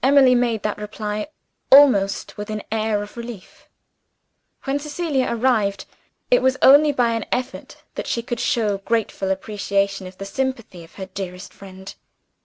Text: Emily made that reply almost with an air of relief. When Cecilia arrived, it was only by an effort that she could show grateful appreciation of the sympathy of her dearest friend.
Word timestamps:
Emily 0.00 0.36
made 0.36 0.62
that 0.62 0.78
reply 0.78 1.26
almost 1.72 2.36
with 2.36 2.50
an 2.50 2.62
air 2.70 3.02
of 3.02 3.16
relief. 3.16 3.68
When 4.62 4.78
Cecilia 4.78 5.26
arrived, 5.28 5.86
it 6.30 6.40
was 6.40 6.56
only 6.62 6.92
by 6.92 7.14
an 7.14 7.24
effort 7.32 7.82
that 7.96 8.06
she 8.06 8.22
could 8.22 8.38
show 8.38 8.78
grateful 8.78 9.28
appreciation 9.32 10.06
of 10.06 10.18
the 10.18 10.24
sympathy 10.24 10.84
of 10.84 10.94
her 10.94 11.06
dearest 11.06 11.52
friend. 11.52 11.96